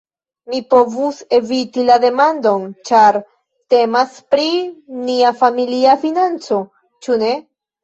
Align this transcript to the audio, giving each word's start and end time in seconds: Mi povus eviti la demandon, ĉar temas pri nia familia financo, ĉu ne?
Mi 0.51 0.59
povus 0.73 1.19
eviti 1.37 1.83
la 1.89 1.97
demandon, 2.05 2.65
ĉar 2.91 3.21
temas 3.75 4.17
pri 4.33 4.49
nia 5.05 5.37
familia 5.45 5.97
financo, 6.09 6.61
ĉu 7.07 7.23
ne? 7.25 7.33